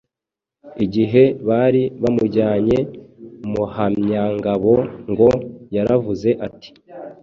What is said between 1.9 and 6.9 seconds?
bamujyanye, Muhamyangabo ngo yaravuze ati: